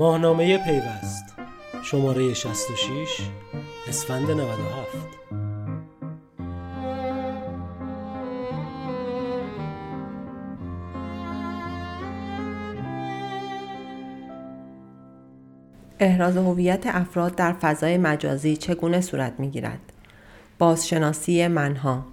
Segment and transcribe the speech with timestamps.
[0.00, 1.24] ماهنامه پیوست.
[1.82, 3.20] شماره 66
[3.88, 4.96] اسفند 97
[16.00, 19.80] احراز هویت افراد در فضای مجازی چگونه صورت می گیرد؟
[20.58, 22.04] بازشناسی منها.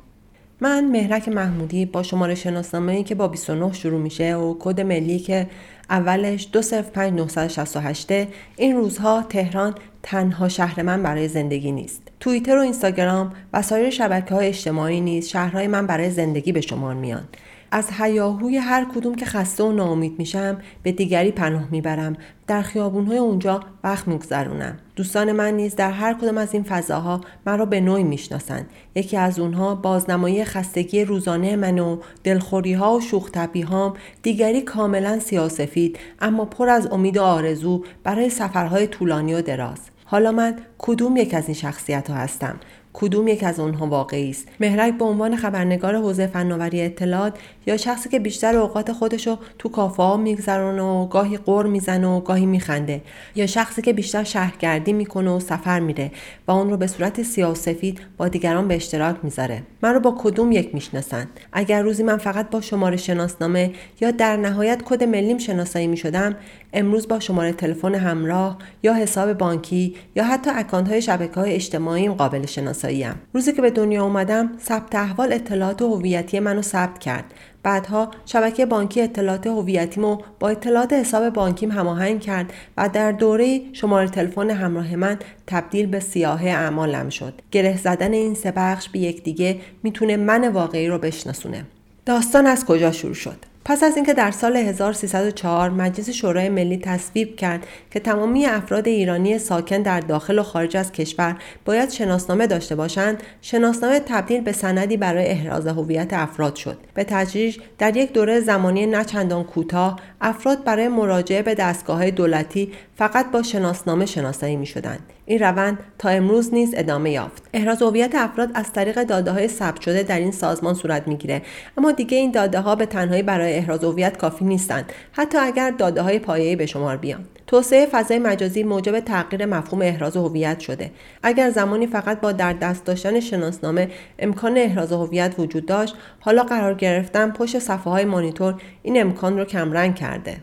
[0.62, 5.48] من مهرک محمودی با شماره شناسنامه که با 29 شروع میشه و کد ملی که
[5.90, 8.12] اولش 205968
[8.56, 12.02] این روزها تهران تنها شهر من برای زندگی نیست.
[12.20, 16.94] توییتر و اینستاگرام و سایر شبکه های اجتماعی نیز شهرهای من برای زندگی به شمار
[16.94, 17.24] میان.
[17.72, 22.18] از هیاهوی هر کدوم که خسته و ناامید میشم به دیگری پناه می‌برم.
[22.48, 24.78] در خیابونهای اونجا وقت میگذرونم.
[24.96, 28.70] دوستان من نیز در هر کدام از این فضاها مرا به نوعی می‌شناسند.
[28.96, 33.30] یکی از اونها بازنمایی خستگی روزانه من و دلخوری ها و شوخ
[33.70, 39.80] هام دیگری کاملا سیاسفید اما پر از امید و آرزو برای سفرهای طولانی و دراز.
[40.06, 42.60] حالا من کدوم یک از این شخصیت ها هستم؟
[43.00, 48.10] کدوم یک از اونها واقعی است؟ مهرک به عنوان خبرنگار حوزه فناوری اطلاعات یا شخصی
[48.10, 53.02] که بیشتر اوقات خودشو تو کافه ها میگذرونه و گاهی قر می‌زنه و گاهی میخنده
[53.36, 56.12] یا شخصی که بیشتر شهرگردی می‌کنه و سفر میره
[56.48, 59.64] و اون رو به صورت سیاسفید با دیگران به اشتراک می‌ذاره.
[59.82, 64.38] من رو با کدوم یک می‌شناسند؟ اگر روزی من فقط با شماره شناسنامه یا در
[64.38, 66.36] نهایت کد ملیم شناسایی می‌شدم
[66.74, 72.10] امروز با شماره تلفن همراه یا حساب بانکی یا حتی اکانت های شبکه های اجتماعی
[72.10, 73.16] قابل شناساییم.
[73.34, 77.34] روزی که به دنیا اومدم ثبت احوال اطلاعات هویتی منو ثبت کرد.
[77.64, 84.08] بعدها شبکه بانکی اطلاعات هویتیمو با اطلاعات حساب بانکیم هماهنگ کرد و در دوره شماره
[84.08, 87.34] تلفن همراه من تبدیل به سیاه اعمالم شد.
[87.52, 91.66] گره زدن این سه بخش به یکدیگه می‌تونه من واقعی رو بشناسونه.
[92.06, 97.36] داستان از کجا شروع شد؟ پس از اینکه در سال 1304 مجلس شورای ملی تصویب
[97.36, 101.36] کرد که تمامی افراد ایرانی ساکن در داخل و خارج از کشور
[101.66, 106.78] باید شناسنامه داشته باشند شناسنامه تبدیل به سندی برای احراز هویت افراد شد.
[106.94, 113.32] به تدریج در یک دوره زمانی نچندان کوتاه افراد برای مراجعه به دستگاه دولتی فقط
[113.32, 115.00] با شناسنامه شناسایی می شدند.
[115.26, 117.44] این روند تا امروز نیز ادامه یافت.
[117.54, 121.42] احراز هویت افراد از طریق داده های ثبت شده در این سازمان صورت می‌گیره
[121.78, 126.02] اما دیگه این داده ها به تنهایی برای احراز هویت کافی نیستند حتی اگر داده
[126.02, 127.26] های پایه‌ای به شمار بیان.
[127.48, 130.92] توسعه فضای مجازی موجب تغییر مفهوم احراز هویت شده
[131.24, 136.74] اگر زمانی فقط با در دست داشتن شناسنامه امکان احراز هویت وجود داشت حالا قرار
[136.74, 140.38] گرفتن پشت صفحه های مانیتور این امکان رو کمرنگ کرده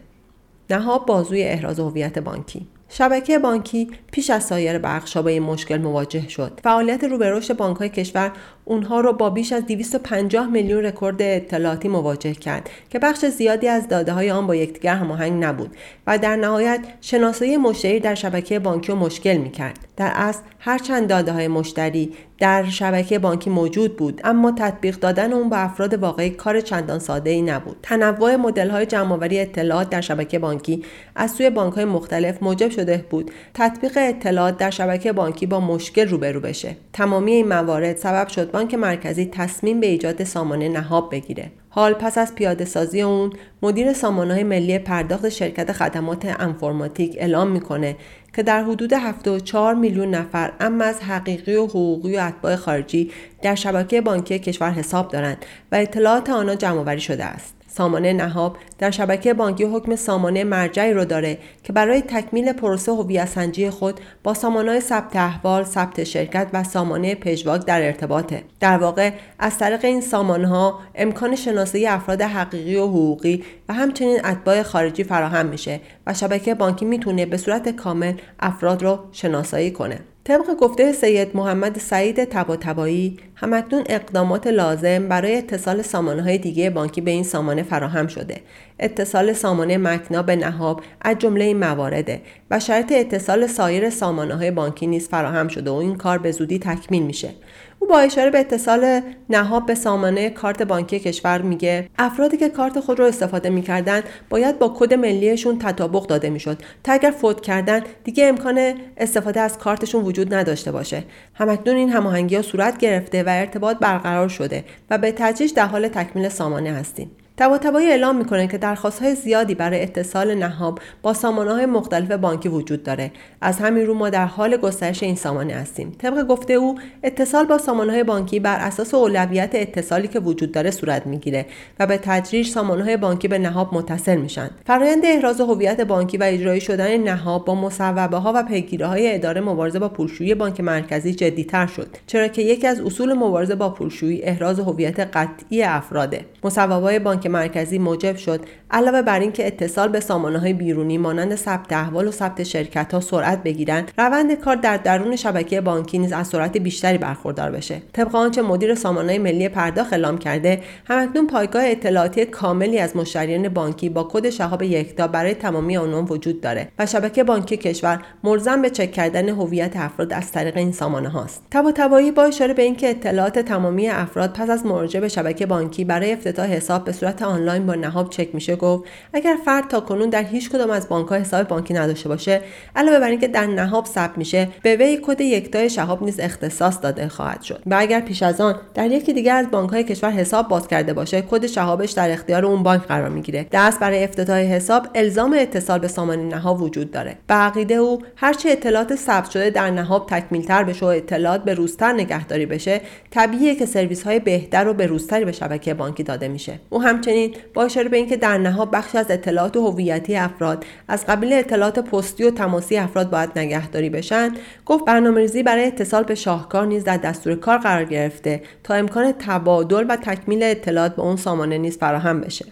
[0.71, 2.67] نهاب بازوی احراز هویت بانکی
[2.97, 6.61] شبکه بانکی پیش از سایر بخشها با این مشکل مواجه شد.
[6.65, 8.33] فعالیت رو به بانکهای کشور
[8.65, 13.89] اونها رو با بیش از 250 میلیون رکورد اطلاعاتی مواجه کرد که بخش زیادی از
[13.89, 15.77] داده های آن با یکدیگر هماهنگ نبود
[16.07, 19.79] و در نهایت شناسایی مشتری در شبکه بانکی رو مشکل می کرد.
[19.97, 25.51] در اصل هرچند داده های مشتری در شبکه بانکی موجود بود اما تطبیق دادن اون
[25.51, 27.77] به افراد واقعی کار چندان ساده ای نبود.
[27.83, 30.85] تنوع مدل های جمعآوری اطلاعات در شبکه بانکی
[31.17, 36.09] از سوی بانک های مختلف موجب شده بود تطبیق اطلاعات در شبکه بانکی با مشکل
[36.09, 36.77] روبرو بشه.
[36.93, 41.51] تمامی این موارد سبب شد بانک مرکزی تصمیم به ایجاد سامانه نهاب بگیره.
[41.77, 47.97] حال پس از پیاده سازی اون مدیر سامانه ملی پرداخت شرکت خدمات انفرماتیک اعلام می‌کنه
[48.37, 53.11] که در حدود 74 میلیون نفر اما از حقیقی و حقوقی و اتباع خارجی
[53.43, 57.64] در شبکه بانکی کشور حساب دارند و اطلاعات آنها جمع شده است.
[57.77, 63.29] سامانه نهاب در شبکه بانکی حکم سامانه مرجعی رو داره که برای تکمیل پروسه هویت
[63.29, 68.43] سنجی خود با سامانه ثبت احوال، ثبت شرکت و سامانه پژواک در ارتباطه.
[68.61, 74.27] در واقع از طریق این سامانه ها امکان شناسایی افراد حقیقی و حقوقی و همچنین
[74.27, 80.01] اتباع خارجی فراهم میشه و شبکه بانکی می‌تونه به صورت کامل افراد رو شناسایی کنه.
[80.25, 87.01] طبق گفته سید محمد سعید تباتبایی همکنون اقدامات لازم برای اتصال سامانه های دیگه بانکی
[87.01, 88.41] به این سامانه فراهم شده.
[88.79, 94.51] اتصال سامانه مکنا به نهاب از جمله این موارده و شرط اتصال سایر سامانه های
[94.51, 97.31] بانکی نیز فراهم شده و این کار به زودی تکمیل میشه.
[97.79, 99.01] او با اشاره به اتصال
[99.31, 104.59] نهاب به سامانه کارت بانکی کشور میگه افرادی که کارت خود رو استفاده می‌کردن باید
[104.59, 106.63] با کد ملیشون تطابق داده می‌شد.
[106.85, 111.05] تا اگر فوت کردن دیگه امکان استفاده از کارتشون وجود نداشته باشه.
[111.35, 115.89] همکنون این هماهنگی ها صورت گرفته و ارتباط برقرار شده و به تدریج در حال
[115.89, 117.11] تکمیل سامانه هستیم.
[117.37, 122.83] طباطبایی اعلام می‌کنه که درخواست زیادی برای اتصال نهاب با سامانه های مختلف بانکی وجود
[122.83, 123.11] داره.
[123.41, 125.97] از همین رو ما در حال گسترش این سامانه هستیم.
[125.99, 130.71] طبق گفته او اتصال با سامانه های بانکی بر اساس اولویت اتصالی که وجود داره
[130.71, 131.47] صورت می‌گیره
[131.81, 134.51] و به تدریج سامانه های بانکی به نهاب متصل میشن.
[134.67, 139.41] فرایند احراز هویت بانکی و اجرایی شدن نهاب با مصوبه ها و پیگیری های اداره
[139.41, 144.23] مبارزه با پولشویی بانک مرکزی جدیتر شد چرا که یکی از اصول مبارزه با پولشویی
[144.23, 146.25] احراز هویت قطعی افراده.
[146.45, 148.41] مصوبه بانک مرکزی موجب شد
[148.71, 153.01] علاوه بر اینکه اتصال به سامانه های بیرونی مانند ثبت احوال و ثبت شرکت ها
[153.01, 157.83] سرعت بگیرند روند کار در درون شبکه بانکی نیز از سرعت بیشتری برخوردار بشه.
[157.93, 163.89] طبق آنچه مدیر سامانه ملی پرداخت اعلام کرده همکنون پایگاه اطلاعاتی کاملی از مشتریان بانکی
[163.89, 168.71] با کد شهاب یکتا برای تمامی آنان وجود داره و شبکه بانکی کشور ملزم به
[168.71, 171.43] چک کردن هویت افراد از طریق این سامانه هاست.
[171.51, 171.73] تبا
[172.17, 176.47] با اشاره به اینکه اطلاعات تمامی افراد پس از مراجعه به شبکه بانکی برای افتتاح
[176.47, 180.51] حساب به صورت آنلاین با نهاب چک میشه گفت اگر فرد تا کنون در هیچ
[180.51, 182.41] کدام از بانک حساب بانکی نداشته باشه
[182.77, 187.09] علاوه بر اینکه در نهاب ثبت میشه به وی کد یکتای شهاب نیز اختصاص داده
[187.09, 187.63] خواهد شد.
[187.67, 190.93] و اگر پیش از آن در یکی دیگر از بانک های کشور حساب باز کرده
[190.93, 193.47] باشه کد شهابش در اختیار اون بانک قرار می‌گیره.
[193.53, 197.17] دست برای افتتاح حساب الزام اتصال به سامانه نهاب وجود داره.
[197.27, 201.93] به عقیده او هرچه اطلاعات ثبت شده در نهاب تکمیلتر بشه و اطلاعات به روزتر
[201.93, 202.81] نگهداری بشه
[203.11, 206.61] طبیعیه که سرویس های بهتر و به روزتری به شبکه بانکی داده میشه.
[206.71, 211.33] او همچنین با اشاره به اینکه در نهاب بخشی از اطلاعات هویتی افراد از قبیل
[211.33, 214.31] اطلاعات پستی و تماسی افراد باید نگهداری بشن
[214.67, 219.87] گفت برنامه‌ریزی برای اتصال به شاهکار نیز در دستور کار قرار گرفته تا امکان تبادل
[219.89, 222.45] و تکمیل اطلاعات به اون سامانه نیز فراهم بشه.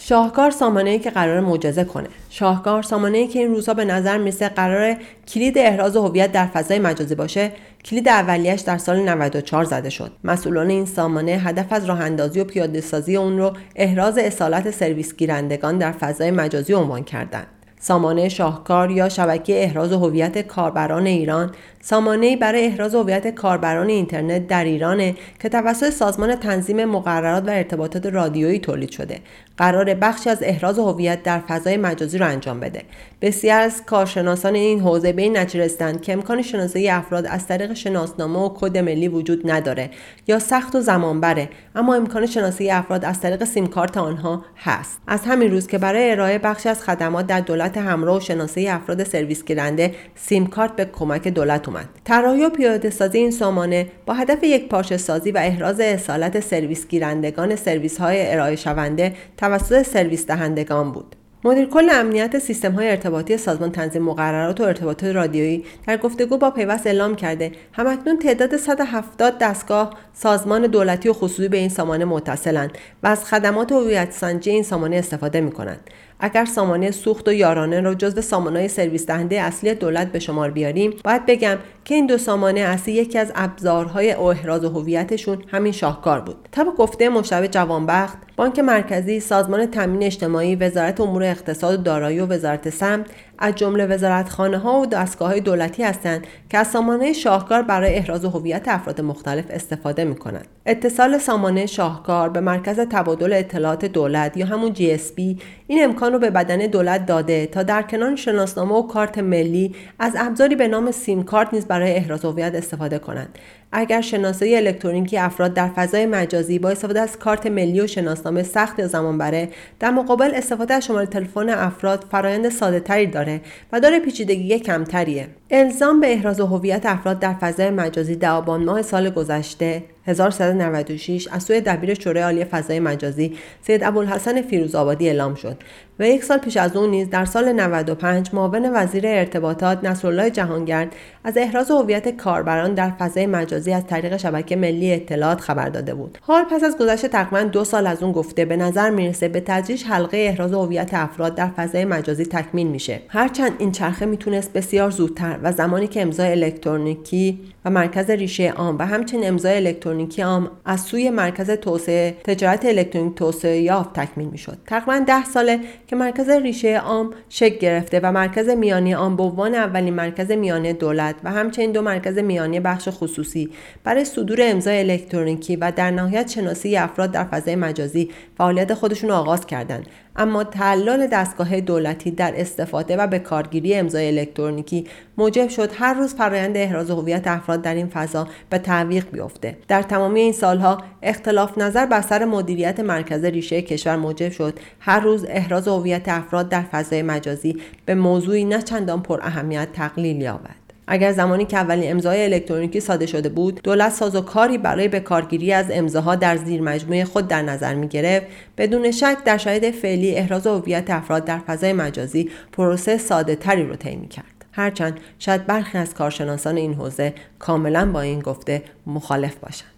[0.00, 2.08] شاهکار سامانه که قرار معجزه کنه.
[2.30, 4.96] شاهکار سامانه که این روزها به نظر می‌رسه قرار
[5.28, 7.52] کلید احراز هویت در فضای مجازی باشه
[7.84, 10.12] کلید اولیش در سال 94 زده شد.
[10.24, 15.16] مسئولان این سامانه هدف از راه اندازی و پیاده سازی اون رو احراز اصالت سرویس
[15.16, 17.46] گیرندگان در فضای مجازی عنوان کردند.
[17.80, 21.50] سامانه شاهکار یا شبکه احراز هویت کاربران ایران
[21.80, 28.06] سامانه برای احراز هویت کاربران اینترنت در ایرانه که توسط سازمان تنظیم مقررات و ارتباطات
[28.06, 29.20] رادیویی تولید شده.
[29.58, 32.82] قرار بخشی از احراز هویت در فضای مجازی را انجام بده.
[33.22, 37.74] بسیار از کارشناسان این حوزه به این نتیجه رسیدند که امکان شناسایی افراد از طریق
[37.74, 39.90] شناسنامه و کد ملی وجود نداره
[40.26, 45.00] یا سخت و زمان بره اما امکان شناسایی افراد از طریق سیم کارت آنها هست.
[45.06, 49.04] از همین روست که برای ارائه بخشی از خدمات در دولت همراه و شناسایی افراد
[49.04, 51.88] سرویس گیرنده سیم کارت به کمک دولت اومد.
[52.04, 56.88] طراحی و پیاده سازی این سامانه با هدف یک پارچه سازی و احراز اصالت سرویس
[56.88, 59.12] گیرندگان سرویس های ارائه شونده
[59.48, 65.14] توسط سرویس دهندگان بود مدیر کل امنیت سیستم های ارتباطی سازمان تنظیم مقررات و ارتباطات
[65.14, 71.48] رادیویی در گفتگو با پیوست اعلام کرده همکنون تعداد 170 دستگاه سازمان دولتی و خصوصی
[71.48, 72.70] به این سامانه متصلند
[73.02, 75.90] و از خدمات هویت سنجی این سامانه استفاده می کنند.
[76.20, 80.94] اگر سامانه سوخت و یارانه را جزو سامانه سرویس دهنده اصلی دولت به شمار بیاریم
[81.04, 86.48] باید بگم که این دو سامانه اصلی یکی از ابزارهای احراز هویتشون همین شاهکار بود
[86.50, 92.26] طبق گفته مشتبه جوانبخت بانک مرکزی سازمان تامین اجتماعی وزارت امور اقتصاد و دارایی و
[92.26, 93.06] وزارت سمت
[93.38, 98.24] از جمله وزارتخانه ها و دستگاه های دولتی هستند که از سامانه شاهکار برای احراز
[98.24, 100.46] هویت افراد مختلف استفاده می کنند.
[100.66, 106.30] اتصال سامانه شاهکار به مرکز تبادل اطلاعات دولت یا همون GSP این امکان رو به
[106.30, 111.22] بدن دولت داده تا در کنار شناسنامه و کارت ملی از ابزاری به نام سیم
[111.22, 113.38] کارت نیز برای احراز هویت استفاده کنند.
[113.72, 118.86] اگر شناسایی الکترونیکی افراد در فضای مجازی با استفاده از کارت ملی و شناسنامه سخت
[118.86, 119.48] زمان بره
[119.80, 123.40] در مقابل استفاده از شماره تلفن افراد فرایند ساده تری داره
[123.72, 125.28] و داره پیچیدگی کمتریه.
[125.50, 131.42] الزام به احراز هویت افراد در فضای مجازی در آبان ماه سال گذشته 1396 از
[131.42, 135.56] سوی دبیر شورای عالی فضای مجازی سید ابوالحسن فیروزآبادی اعلام شد
[135.98, 140.96] و یک سال پیش از اون نیز در سال 95 معاون وزیر ارتباطات نصرالله جهانگرد
[141.24, 146.18] از احراز هویت کاربران در فضای مجازی از طریق شبکه ملی اطلاعات خبر داده بود.
[146.22, 149.84] حال پس از گذشت تقریبا دو سال از اون گفته به نظر می‌رسه به تدریج
[149.84, 153.00] حلقه احراز هویت افراد در فضای مجازی تکمیل میشه.
[153.08, 158.78] هرچند این چرخه می‌تونست بسیار زودتر و زمانی که امضای الکترونیکی و مرکز ریشه عام
[158.78, 164.58] و همچنین امضای الکترونیکی عام از سوی مرکز توسعه تجارت الکترونیک توسعه یافت تکمیل می‌شد.
[164.66, 169.54] تقریبا ده ساله که مرکز ریشه عام شکل گرفته و مرکز میانی عام به عنوان
[169.54, 173.50] اولین مرکز میانی دولت و همچنین دو مرکز میانی بخش خصوصی
[173.84, 179.46] برای صدور امضای الکترونیکی و در نهایت شناسی افراد در فضای مجازی فعالیت خودشون آغاز
[179.46, 179.86] کردند
[180.18, 184.86] اما تعلل دستگاه دولتی در استفاده و به کارگیری امضای الکترونیکی
[185.18, 189.56] موجب شد هر روز فرایند احراز هویت افراد در این فضا به تعویق بیفته.
[189.68, 195.00] در تمامی این سالها اختلاف نظر بر سر مدیریت مرکز ریشه کشور موجب شد هر
[195.00, 197.56] روز احراز هویت افراد در فضای مجازی
[197.86, 200.67] به موضوعی نه چندان پر اهمیت تقلیل یابد.
[200.90, 205.00] اگر زمانی که اولین امضای الکترونیکی ساده شده بود دولت ساز و کاری برای به
[205.00, 208.26] کارگیری از امضاها در زیر مجموعه خود در نظر می گرفت.
[208.58, 213.76] بدون شک در شاید فعلی احراز هویت افراد در فضای مجازی پروسه ساده تری رو
[213.76, 214.24] طی کرد.
[214.52, 219.77] هرچند شاید برخی از کارشناسان این حوزه کاملا با این گفته مخالف باشند.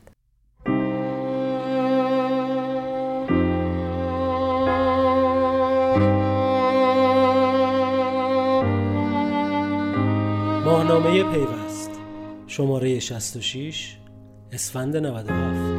[10.80, 11.90] ماهنامه پیوست.
[12.46, 13.96] شماره 66
[14.52, 15.69] اسفند 97